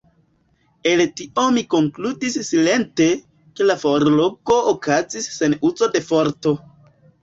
El 0.91 1.03
tio 1.21 1.43
mi 1.57 1.63
konkludis 1.73 2.39
silente, 2.49 3.09
ke 3.61 3.71
la 3.71 3.79
forlogo 3.85 4.61
okazis 4.77 5.33
sen 5.41 5.59
uzo 5.73 5.95
de 5.99 6.07
forto. 6.13 6.61